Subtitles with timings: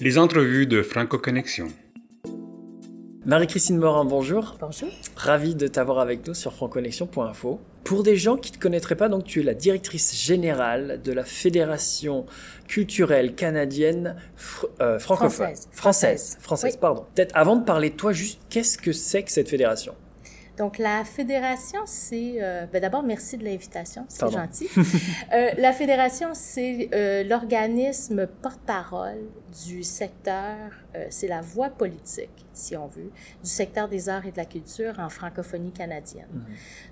[0.00, 1.68] Les entrevues de Franco Connexion.
[3.24, 4.56] Marie-Christine Morin, bonjour.
[4.60, 4.88] Bonjour.
[5.16, 7.60] Ravi de t'avoir avec nous sur franconnexion.info.
[7.82, 11.12] Pour des gens qui ne te connaîtraient pas, donc tu es la directrice générale de
[11.12, 12.26] la Fédération
[12.68, 15.46] culturelle canadienne fr- euh, francophone.
[15.46, 15.68] Française.
[15.72, 16.38] Française.
[16.40, 16.78] Française, Oui.
[16.80, 17.04] pardon.
[17.14, 19.94] Peut-être avant de parler de toi, juste qu'est-ce que c'est que cette fédération?
[20.56, 22.36] Donc, la fédération, c'est...
[22.40, 24.68] euh, ben, D'abord, merci de l'invitation, c'est gentil.
[25.34, 29.18] Euh, la fédération, c'est euh, l'organisme porte-parole
[29.66, 30.56] du secteur,
[30.94, 33.10] euh, c'est la voix politique, si on veut,
[33.44, 36.26] du secteur des arts et de la culture en francophonie canadienne.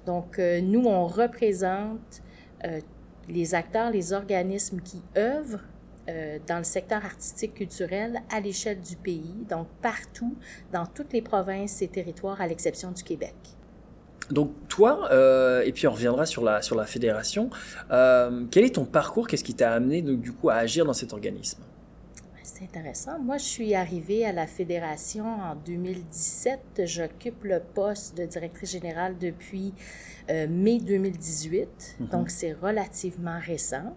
[0.05, 2.23] Donc, euh, nous, on représente
[2.65, 2.81] euh,
[3.29, 5.65] les acteurs, les organismes qui œuvrent
[6.09, 10.37] euh, dans le secteur artistique culturel à l'échelle du pays, donc partout,
[10.73, 13.35] dans toutes les provinces et territoires, à l'exception du Québec.
[14.31, 17.51] Donc toi, euh, et puis on reviendra sur la, sur la fédération,
[17.91, 19.27] euh, quel est ton parcours?
[19.27, 21.63] Qu'est-ce qui t'a amené donc, du coup à agir dans cet organisme?
[22.43, 23.19] C'est intéressant.
[23.19, 26.83] Moi, je suis arrivée à la fédération en 2017.
[26.85, 29.75] J'occupe le poste de directrice générale depuis
[30.31, 33.97] euh, mai 2018, donc c'est relativement récent.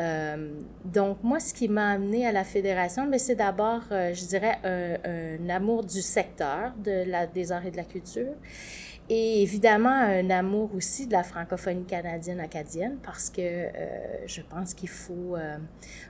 [0.00, 0.48] Euh,
[0.84, 4.58] donc, moi, ce qui m'a amené à la fédération, mais c'est d'abord, euh, je dirais,
[4.64, 8.32] un, un amour du secteur de la, des arts et de la culture.
[9.14, 13.68] Et évidemment, un amour aussi de la francophonie canadienne-acadienne, parce que euh,
[14.24, 15.58] je pense qu'il faut, euh,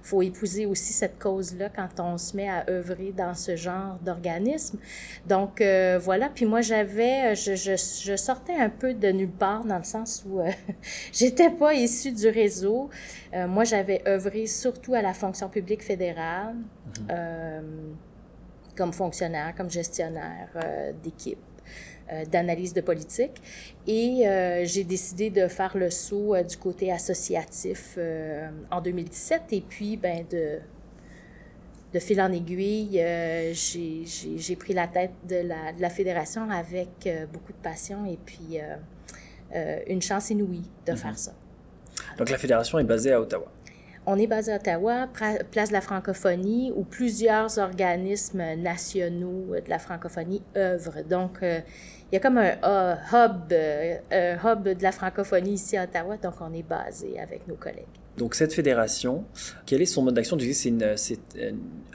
[0.05, 4.79] faut épouser aussi cette cause-là quand on se met à œuvrer dans ce genre d'organisme.
[5.27, 6.29] Donc, euh, voilà.
[6.33, 10.25] Puis moi, j'avais, je, je, je sortais un peu de nulle part, dans le sens
[10.25, 10.39] où
[11.13, 12.89] j'étais pas issue du réseau.
[13.35, 16.55] Moi, j'avais œuvré surtout à la fonction publique fédérale,
[17.11, 17.63] euh,
[18.77, 20.51] comme fonctionnaire, comme gestionnaire
[21.03, 21.41] d'équipe
[22.31, 23.41] d'analyse de politique.
[23.87, 29.43] Et euh, j'ai décidé de faire le saut euh, du côté associatif euh, en 2017.
[29.53, 30.59] Et puis, ben, de,
[31.95, 34.05] de fil en aiguille, euh, j'ai-
[34.37, 38.19] j'ai pris la tête de la, de la fédération avec euh, beaucoup de passion et
[38.25, 38.77] puis euh,
[39.55, 41.33] euh, une chance inouïe de faire ça.
[42.19, 43.47] Donc la fédération est basée à Ottawa.
[44.05, 45.07] On est basé à Ottawa,
[45.53, 51.05] place de la francophonie, où plusieurs organismes nationaux de la francophonie œuvrent.
[51.09, 51.61] Donc, euh,
[52.11, 55.85] il y a comme un euh, hub, euh, un hub de la francophonie ici à
[55.85, 57.87] Ottawa, donc on est basé avec nos collègues.
[58.19, 59.25] Donc cette fédération,
[59.67, 60.37] quel est son mode d'action?
[60.97, 61.23] C'est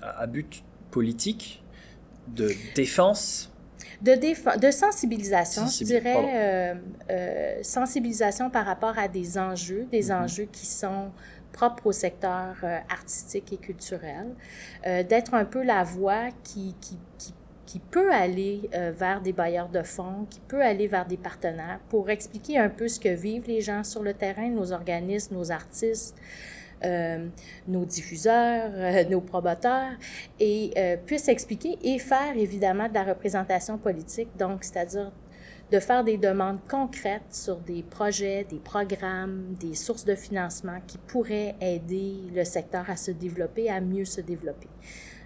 [0.02, 1.62] à but politique,
[2.28, 3.52] de défense?
[4.02, 4.14] De,
[4.60, 6.74] de sensibilisation, je Sensibil- dirais, euh,
[7.12, 10.24] euh, sensibilisation par rapport à des enjeux, des Mhm.
[10.24, 11.12] enjeux qui sont
[11.58, 14.28] propres au secteur euh, artistique et culturel,
[14.86, 16.98] euh, d'être un peu la voix qui, qui,
[17.66, 21.80] qui, peut aller euh, vers des bailleurs de fonds, qui peut aller vers des partenaires
[21.90, 25.52] pour expliquer un peu ce que vivent les gens sur le terrain, nos organismes, nos
[25.52, 26.16] artistes,
[27.68, 28.72] nos diffuseurs,
[29.10, 29.94] nos promoteurs,
[30.40, 30.74] et
[31.06, 35.12] puissent expliquer et faire évidemment de la représentation politique, donc c'est-à-dire
[35.72, 40.98] de faire des demandes concrètes sur des projets, des programmes, des sources de financement qui
[40.98, 44.70] pourraient aider le secteur à se développer, à mieux se développer,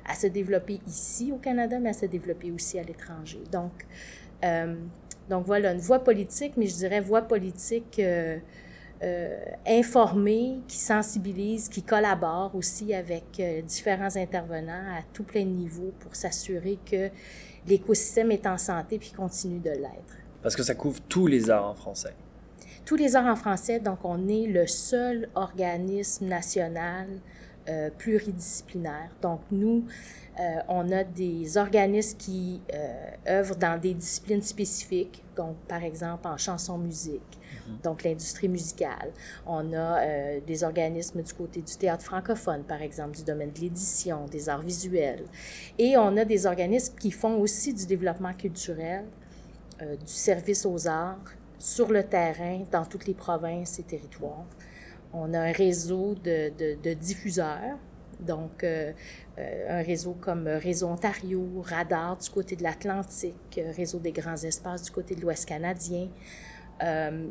[0.07, 3.43] à se développer ici au Canada, mais à se développer aussi à l'étranger.
[3.51, 3.85] Donc,
[4.43, 4.75] euh,
[5.29, 8.37] donc voilà, une voie politique, mais je dirais voie politique euh,
[9.03, 15.49] euh, informée, qui sensibilise, qui collabore aussi avec euh, différents intervenants à tout plein de
[15.49, 17.09] niveaux pour s'assurer que
[17.67, 20.20] l'écosystème est en santé puis continue de l'être.
[20.43, 22.13] Parce que ça couvre tous les arts en français.
[22.85, 27.07] Tous les arts en français, donc on est le seul organisme national
[27.69, 29.11] euh, pluridisciplinaire.
[29.21, 29.85] Donc nous,
[30.39, 36.27] euh, on a des organismes qui euh, œuvrent dans des disciplines spécifiques, donc par exemple
[36.27, 37.37] en chanson-musique,
[37.83, 39.11] donc l'industrie musicale.
[39.45, 43.59] On a euh, des organismes du côté du théâtre francophone, par exemple, du domaine de
[43.59, 45.25] l'édition, des arts visuels.
[45.77, 49.03] Et on a des organismes qui font aussi du développement culturel,
[49.81, 54.45] euh, du service aux arts sur le terrain dans toutes les provinces et territoires.
[55.11, 56.51] On a un réseau de,
[56.81, 57.77] de, diffuseurs,
[58.19, 58.91] donc euh,
[59.39, 64.83] euh, un réseau comme Réseau Ontario, Radar du côté de l'Atlantique, Réseau des grands espaces
[64.83, 66.09] du côté de l'Ouest canadien.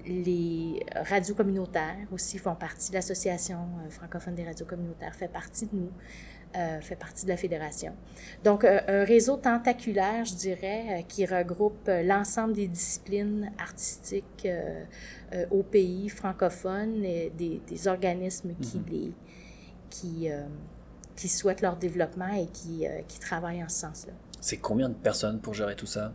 [0.06, 3.58] Les radios communautaires aussi font partie l'Association
[3.88, 5.91] francophone des radios communautaires, fait partie de nous,
[6.56, 7.93] euh, fait partie de la fédération.
[8.43, 14.49] Donc, euh, un réseau tentaculaire, je dirais, euh, qui regroupe l'ensemble des disciplines artistiques
[15.50, 19.12] au pays francophone, et des, des organismes qui, les,
[19.88, 20.29] qui,
[21.14, 24.12] qui souhaitent leur développement et qui, qui travaillent en ce sens-là.
[24.41, 26.12] C'est combien de personnes pour gérer tout ça?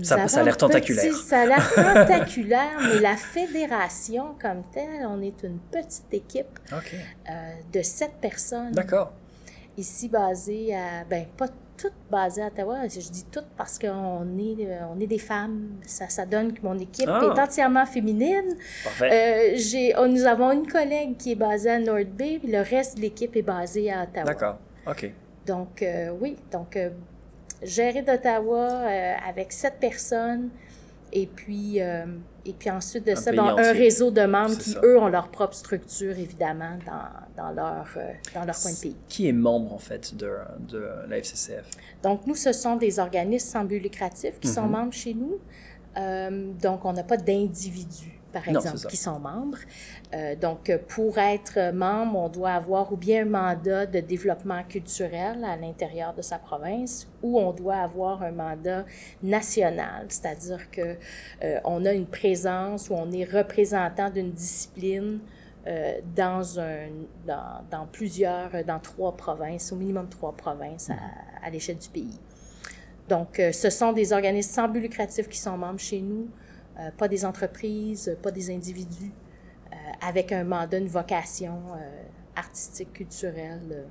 [0.00, 1.14] Ça- ça a l'air petit- tentaculaire.
[1.14, 6.76] ça a l'air tentaculaire, mais la fédération comme telle, on est une petite équipe euh,
[7.72, 8.72] de sept personnes.
[8.72, 9.12] D'accord.
[9.76, 11.46] ici basées à, ben pas
[11.76, 12.86] toutes basées à Ottawa.
[12.86, 15.70] Je dis toutes parce qu'on est, euh, on est des femmes.
[15.86, 17.20] Ça, ça donne que mon équipe Ah.
[17.34, 18.54] est entièrement féminine.
[18.84, 19.10] Parfait.
[19.10, 22.60] Euh, j'ai, oh, nous avons une collègue qui est basée à North Bay, puis le
[22.60, 24.24] reste de l'équipe est basée à Ottawa.
[24.26, 24.58] D'accord.
[24.86, 25.12] OK.
[25.46, 26.76] Donc, euh, oui, donc
[27.62, 30.50] gérer d'Ottawa euh, avec sept personnes
[31.12, 32.06] et puis, euh,
[32.46, 34.80] et puis ensuite de Un ça, bon, un réseau de membres qui, ça.
[34.82, 38.96] eux, ont leur propre structure, évidemment, dans, dans, leur, euh, dans leur coin de pays.
[39.08, 40.30] Qui est membre, en fait, de,
[40.60, 41.66] de la FCCF?
[42.02, 44.54] Donc, nous, ce sont des organismes sans but lucratif qui Mhm.
[44.54, 45.38] sont membres chez nous.
[45.98, 49.58] Euh, donc, on n'a pas d'individus, par exemple, qui sont membres.
[50.14, 55.44] Euh, donc, pour être membre, on doit avoir ou bien un mandat de développement culturel
[55.44, 58.84] à l'intérieur de sa province, ou on doit avoir un mandat
[59.22, 60.96] national, c'est-à-dire que
[61.44, 65.20] euh, on a une présence ou on est représentant d'une discipline
[65.66, 66.88] euh, dans, un,
[67.26, 72.18] dans, dans plusieurs, dans trois provinces, au minimum trois provinces à, à l'échelle du pays.
[73.08, 76.28] Donc, ce sont des organismes sans but lucratif qui sont membres chez nous,
[76.78, 79.12] euh, pas des entreprises, pas des individus,
[79.72, 79.76] euh,
[80.06, 82.02] avec un mandat, une vocation euh,
[82.36, 83.60] artistique, culturelle.
[83.72, 83.84] euh.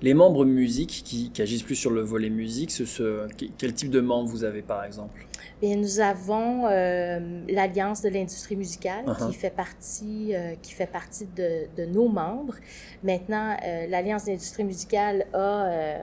[0.00, 3.90] Les membres musique qui, qui agissent plus sur le volet musique, ce, ce- quel type
[3.90, 5.26] de membres vous avez, par exemple?
[5.60, 9.28] Bien, nous avons euh, l'Alliance de l'industrie musicale Uh-huh.
[9.28, 12.56] qui fait partie, euh, qui fait partie de, de nos membres.
[13.04, 15.98] Maintenant, euh, l'Alliance de l'industrie musicale a, euh,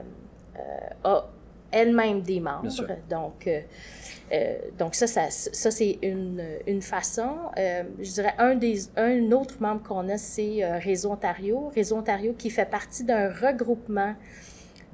[0.57, 0.61] euh,
[1.03, 1.29] a
[1.71, 2.69] elle-même des membres.
[3.09, 3.59] Donc, euh,
[4.31, 7.35] euh, donc ça, ça, ça c'est une, une façon.
[7.57, 11.71] Euh, je dirais un des un autre membre qu'on a, c'est euh, Réseau Ontario.
[11.75, 14.15] Réseau Ontario qui fait partie d'un regroupement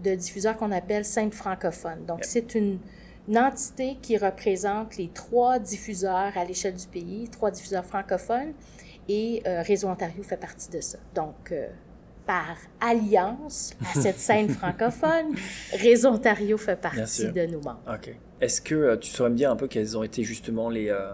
[0.04, 2.06] de diffuseurs qu'on appelle cinq francophones.
[2.06, 2.26] Donc, Yep.
[2.26, 2.80] c'est une,
[3.28, 8.54] une entité qui représente les trois diffuseurs à l'échelle du pays, trois diffuseurs francophones,
[9.08, 10.98] et Réseau Ontario fait partie de ça.
[11.14, 11.54] Donc,
[12.26, 15.36] par alliance à cette scène francophone,
[15.74, 17.82] Réseau Ontario fait partie de nos membres.
[17.88, 18.16] Ok.
[18.42, 21.12] Est-ce que euh, tu saurais me dire un peu quels ont été justement les, euh,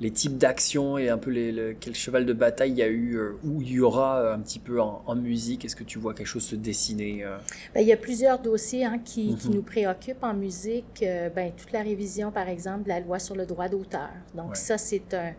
[0.00, 2.88] les types d'actions et un peu les, le- quel cheval de bataille il y a
[2.88, 5.64] eu euh, ou il y aura un petit peu en, en musique?
[5.64, 7.36] Est-ce que tu vois quelque chose se dessiner euh?
[7.74, 9.54] Ben, il y a plusieurs dossiers hein, qui, qui Mhm.
[9.56, 11.04] nous préoccupent en musique.
[11.36, 14.08] Ben, toute la révision, par exemple, de la loi sur le droit d'auteur.
[14.34, 14.54] Donc, Ouais.
[14.56, 15.32] ça, c'est un,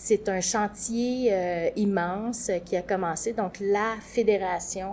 [0.00, 3.32] c'est un chantier euh, immense euh, qui a commencé.
[3.32, 4.92] Donc, la fédération,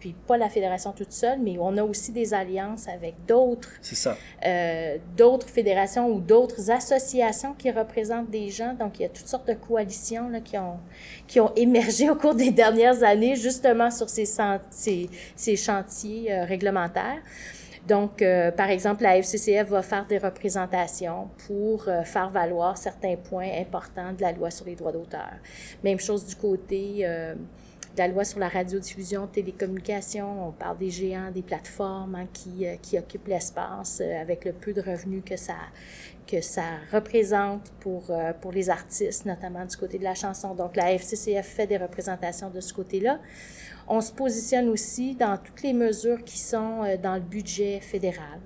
[0.00, 3.94] puis pas la fédération toute seule, mais on a aussi des alliances avec d'autres C'est
[3.94, 4.16] ça.
[4.46, 8.72] euh, d'autres fédérations ou d'autres associations qui représentent des gens.
[8.74, 10.78] Donc, il y a toutes sortes de coalitions là, qui, ont,
[11.26, 14.26] qui ont émergé au cours des dernières années, justement sur ces,
[14.70, 17.20] ces, ces chantiers euh, réglementaires.
[17.86, 23.16] Donc, euh, par exemple, la FCCF va faire des représentations pour euh, faire valoir certains
[23.16, 25.30] points importants de la loi sur les droits d'auteur.
[25.84, 30.48] Même chose du côté euh, de la loi sur la radiodiffusion, télécommunication.
[30.48, 34.52] On parle des géants, des plateformes hein, qui, euh, qui occupent l'espace euh, avec le
[34.52, 35.54] peu de revenus que ça,
[36.26, 38.10] que ça représente pour,
[38.40, 40.54] pour les artistes, notamment du côté de la chanson.
[40.54, 43.20] Donc, la FCCF fait des représentations de ce côté-là.
[43.88, 48.40] On se positionne aussi dans toutes les mesures qui sont euh, dans le budget fédéral.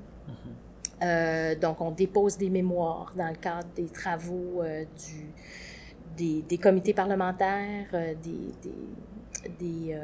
[1.02, 5.30] Euh, donc, on dépose des mémoires dans le cadre des travaux euh, du,
[6.14, 8.52] des, des comités parlementaires, euh, des,
[9.58, 9.94] des, du,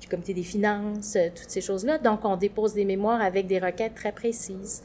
[0.00, 1.98] du comité des finances, toutes ces choses-là.
[1.98, 4.82] Donc, on dépose des mémoires avec des requêtes très précises.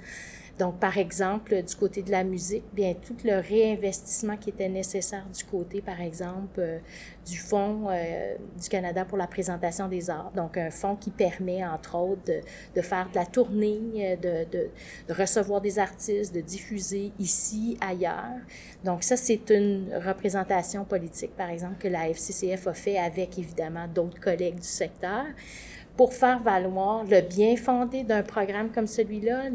[0.58, 5.26] Donc, par exemple, du côté de la musique, bien, tout le réinvestissement qui était nécessaire
[5.32, 6.80] du côté, par exemple, euh,
[7.28, 10.32] du Fonds euh, du Canada pour la présentation des arts.
[10.36, 12.42] Donc, un fonds qui permet, entre autres, de,
[12.76, 14.70] de faire de la tournée, euh, de, de,
[15.08, 18.40] de recevoir des artistes, de diffuser ici, ailleurs.
[18.84, 23.88] Donc, ça, c'est une représentation politique, par exemple, que la FCCF a fait avec, évidemment,
[23.88, 25.26] d'autres collègues du secteur
[25.98, 29.46] pour faire valoir le bien fondé d'un programme comme celui-là,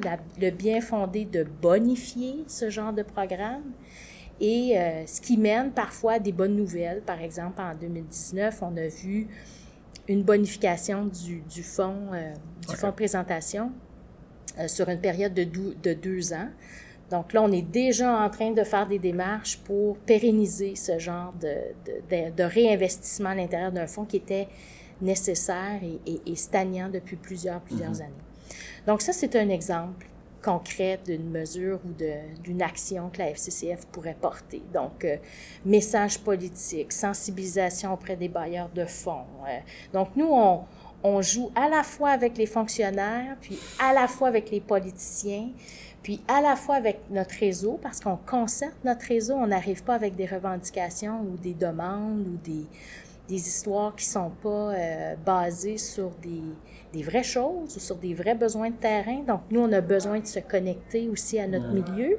[0.40, 3.62] le bien fondé de bonifier ce genre de programme
[4.40, 7.00] et euh, ce qui mène parfois à des bonnes nouvelles.
[7.06, 9.28] Par exemple, en 2019, on a vu
[10.08, 12.32] une bonification du, du fonds, euh,
[12.68, 13.70] du fonds présentation
[14.58, 16.48] euh, sur une période de, dou- de deux ans.
[17.10, 21.32] Donc là, on est déjà en train de faire des démarches pour pérenniser ce genre
[21.40, 21.54] de,
[21.86, 21.92] de,
[22.30, 24.48] de- de réinvestissement à l'intérieur d'un fonds qui était
[25.02, 28.12] nécessaire et, et, et stagnant depuis plusieurs, plusieurs années.
[28.86, 30.06] Donc ça, c'est un exemple
[30.42, 31.92] concret d'une mesure ou
[32.42, 34.62] d'une action que la FCCF pourrait porter.
[34.74, 35.16] Donc, euh,
[35.64, 39.24] message politique, sensibilisation auprès des bailleurs de fonds.
[39.48, 39.58] euh.
[39.92, 40.62] donc, nous, on,
[41.04, 45.50] on joue à la fois avec les fonctionnaires, puis à la fois avec les politiciens,
[46.02, 49.94] puis à la fois avec notre réseau, parce qu'on concerte notre réseau, on n'arrive pas
[49.94, 52.66] avec des revendications ou des demandes ou des,
[53.32, 56.42] des histoires qui sont pas euh, basées sur des,
[56.92, 59.22] des, vraies choses ou sur des vrais besoins de terrain.
[59.26, 62.18] Donc, nous, on a besoin de se connecter aussi à notre milieu.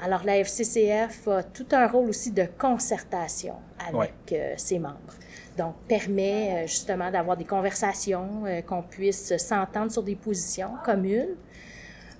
[0.00, 3.54] Alors, la FCCF a tout un rôle aussi de concertation
[3.88, 5.14] avec euh, ses membres.
[5.58, 11.34] Donc, permet euh, justement d'avoir des conversations, qu'on puisse s'entendre sur des positions communes,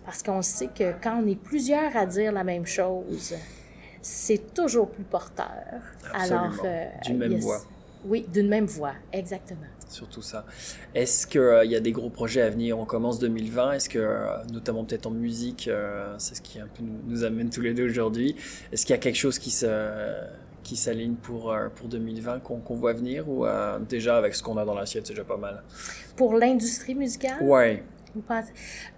[0.04, 3.36] parce qu'on sait que quand on est plusieurs à dire la même chose,
[4.02, 5.46] c'est toujours plus porteur.
[6.12, 6.40] Absolument.
[6.40, 7.60] Alors, d'une même voix.
[8.04, 9.66] Oui, d'une même voix, exactement.
[9.88, 10.47] Surtout ça.
[10.95, 12.78] Est-ce qu'il euh, y a des gros projets à venir?
[12.78, 13.73] On commence 2020.
[13.73, 17.50] Est-ce que, euh, notamment peut-être en musique, euh, c'est ce qui un peu nous, amène
[17.50, 18.37] tous les deux aujourd'hui,
[18.73, 19.66] est-ce qu'il y a quelque chose qui se
[20.62, 23.45] qui s'aligne pour, pour 2020 qu'on voit venir ou
[23.88, 25.64] déjà avec ce qu'on a dans l'assiette, c'est déjà pas mal?
[26.14, 27.42] Pour l'industrie musicale?
[27.42, 27.83] Ouais.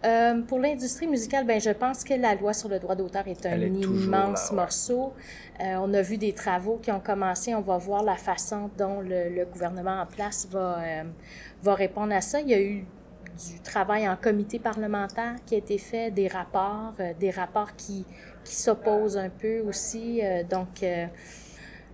[0.04, 3.44] Euh, pour l'industrie musicale, ben, je pense que la loi sur le droit d'auteur est
[3.46, 5.12] un immense morceau.
[5.60, 7.54] Euh, on a vu des travaux qui ont commencé.
[7.54, 11.02] On va voir la façon dont le, gouvernement en place va, euh,
[11.62, 12.40] va répondre à ça.
[12.40, 12.84] Il y a eu
[13.50, 18.04] du travail en comité parlementaire qui a été fait, des rapports, des rapports qui,
[18.44, 20.20] qui s'opposent un peu aussi.
[20.50, 20.84] donc,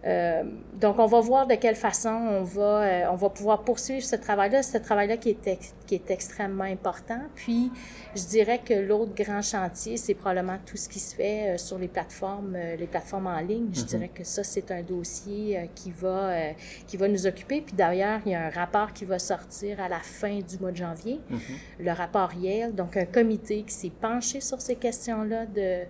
[0.07, 4.05] euh, donc, on va voir de quelle façon on va, euh, on va pouvoir poursuivre
[4.05, 7.21] ce travail-là, ce travail-là qui est, qui est extrêmement important.
[7.35, 7.73] Puis,
[8.14, 11.78] je dirais que l'autre grand chantier, c'est probablement tout ce qui se fait euh, sur
[11.78, 13.69] les plateformes, les plateformes en ligne.
[13.73, 13.87] Je mm-hmm.
[13.87, 16.52] dirais que ça, c'est un dossier qui va,
[16.87, 17.61] qui va nous occuper.
[17.61, 20.71] Puis d'ailleurs, il y a un rapport qui va sortir à la fin du mois
[20.71, 21.85] de janvier, mm-hmm.
[21.85, 25.83] le rapport Yale, donc un comité qui s'est penché sur ces questions-là de,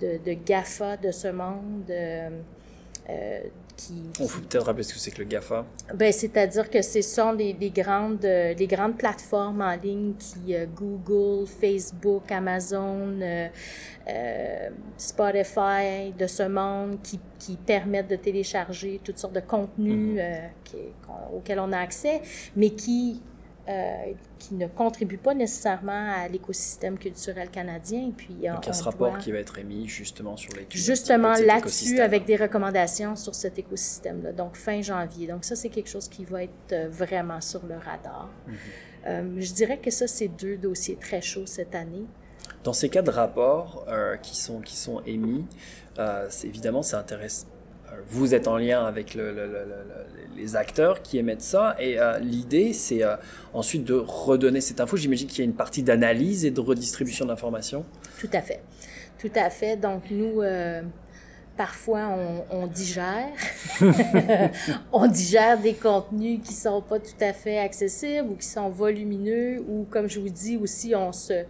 [0.00, 1.90] de, de GAFA de ce monde.
[3.10, 3.40] Euh,
[3.76, 5.64] qui, On faut peut-être rappeler ce que c'est que le GAFA.
[5.94, 10.66] Ben, c'est-à-dire que ce sont les, grandes, euh, les grandes plateformes en ligne qui, euh,
[10.66, 13.18] Google, Facebook, Amazon,
[14.98, 21.34] Spotify, de ce monde, qui, qui, permettent de télécharger toutes sortes de contenus mm-hmm.
[21.34, 22.20] auxquels on a accès,
[22.56, 23.22] mais qui
[23.70, 28.10] euh, qui ne contribuent pas nécessairement à l'écosystème culturel canadien.
[28.16, 31.34] Puis, Donc, il y a ce rapport qui va être émis justement sur les Justement
[31.34, 35.28] là-dessus, avec des recommandations sur cet écosystème-là, donc fin janvier.
[35.28, 38.30] Donc ça, c'est quelque chose qui va être euh, vraiment sur le radar.
[38.46, 38.54] Mhm.
[39.06, 42.06] Euh, je dirais que ça, c'est deux dossiers très chauds cette année.
[42.64, 43.86] Dans ces cas de rapports
[44.22, 45.46] qui, sont, qui sont émis,
[46.44, 47.46] évidemment, ça intéresse
[48.08, 49.16] vous êtes en lien avec
[50.36, 51.76] les acteurs qui émettent ça.
[51.78, 53.16] Et euh, l'idée, c'est euh,
[53.54, 54.96] ensuite de redonner cette info.
[54.96, 57.84] J'imagine qu'il y a une partie d'analyse et de redistribution d'informations.
[58.18, 58.62] Tout à fait.
[59.18, 59.76] Tout à fait.
[59.76, 60.82] Donc, nous, euh,
[61.56, 62.16] parfois,
[62.50, 63.28] on, digère.
[64.92, 69.62] on digère des contenus qui sont pas tout à fait accessibles ou qui sont volumineux
[69.68, 71.44] ou, comme je vous dis aussi, on se...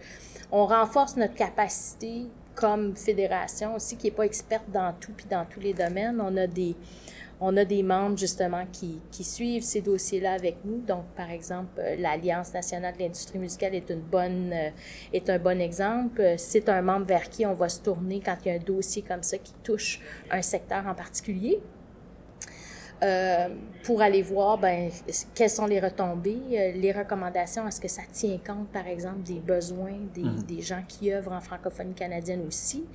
[0.53, 5.45] On renforce notre capacité comme fédération aussi, qui n'est pas experte dans tout puis dans
[5.45, 6.21] tous les domaines.
[6.21, 6.75] On a des,
[7.39, 10.79] on a des membres justement qui, qui suivent ces dossiers-là avec nous.
[10.81, 14.69] Donc, par exemple, euh, l'Alliance nationale de l'industrie musicale est, une bonne, euh,
[15.11, 16.35] est un bon exemple.
[16.37, 19.01] C'est un membre vers qui on va se tourner quand il y a un dossier
[19.01, 21.59] comme ça qui touche un secteur en particulier.
[23.03, 23.49] Euh,
[23.83, 24.91] pour aller voir ben,
[25.33, 29.39] quelles sont les retombées, euh, les recommandations, est-ce que ça tient compte, par exemple, des
[29.39, 30.43] besoins des, mhm.
[30.43, 32.85] des gens qui œuvrent en francophonie canadienne aussi?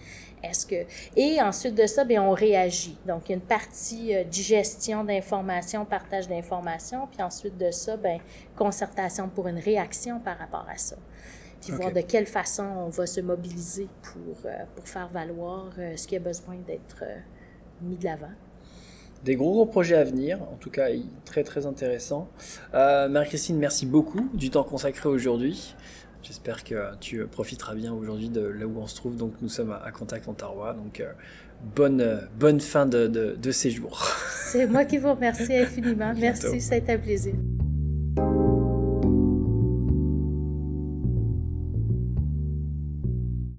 [0.45, 0.87] Est-ce que
[1.17, 2.97] et ensuite de ça, ben, on réagit.
[3.05, 7.97] Donc il y a une partie euh, digestion d'informations, partage d'informations, puis ensuite de ça,
[7.97, 8.21] ben,
[8.55, 10.95] concertation pour une réaction par rapport à ça.
[11.61, 16.15] Puis voir de quelle façon on va se mobiliser pour, pour faire valoir ce qui
[16.15, 17.03] a besoin d'être
[17.81, 18.31] mis de l'avant
[19.25, 20.89] des gros gros projets à venir, en tout cas
[21.25, 22.29] très très intéressant.
[22.75, 25.75] Euh, Marie-Christine, merci beaucoup du temps consacré aujourd'hui.
[26.23, 29.17] J'espère que tu profiteras bien aujourd'hui de là où on se trouve.
[29.17, 30.61] Donc nous sommes à, Contact Ontario.
[30.77, 31.13] Donc euh,
[31.75, 34.05] bonne, bonne fin de, de, de séjour.
[34.51, 36.13] C'est moi qui vous remercie infiniment.
[36.19, 37.35] merci, ça a été un plaisir.